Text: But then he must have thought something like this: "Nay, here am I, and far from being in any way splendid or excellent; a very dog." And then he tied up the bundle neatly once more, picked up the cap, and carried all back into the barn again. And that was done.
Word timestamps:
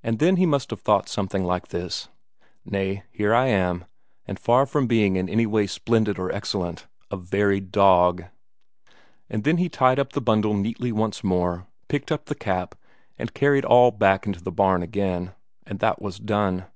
But 0.00 0.20
then 0.20 0.36
he 0.36 0.46
must 0.46 0.70
have 0.70 0.80
thought 0.80 1.08
something 1.08 1.44
like 1.44 1.70
this: 1.70 2.08
"Nay, 2.64 3.02
here 3.10 3.34
am 3.34 3.82
I, 3.82 3.86
and 4.26 4.38
far 4.38 4.64
from 4.64 4.86
being 4.86 5.16
in 5.16 5.28
any 5.28 5.44
way 5.44 5.66
splendid 5.66 6.20
or 6.20 6.30
excellent; 6.30 6.86
a 7.10 7.16
very 7.16 7.58
dog." 7.58 8.26
And 9.28 9.42
then 9.42 9.56
he 9.56 9.68
tied 9.68 9.98
up 9.98 10.12
the 10.12 10.20
bundle 10.20 10.54
neatly 10.54 10.92
once 10.92 11.24
more, 11.24 11.66
picked 11.88 12.12
up 12.12 12.26
the 12.26 12.36
cap, 12.36 12.76
and 13.18 13.34
carried 13.34 13.64
all 13.64 13.90
back 13.90 14.24
into 14.24 14.40
the 14.40 14.52
barn 14.52 14.84
again. 14.84 15.32
And 15.66 15.80
that 15.80 16.00
was 16.00 16.20
done. 16.20 16.66